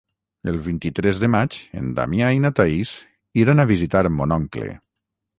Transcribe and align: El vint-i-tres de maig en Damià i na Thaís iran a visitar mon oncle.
El 0.51 0.55
vint-i-tres 0.67 1.17
de 1.23 1.27
maig 1.33 1.57
en 1.81 1.91
Damià 1.99 2.29
i 2.37 2.39
na 2.45 2.51
Thaís 2.59 2.93
iran 3.41 3.65
a 3.65 3.67
visitar 3.73 4.03
mon 4.15 4.33
oncle. 4.37 4.71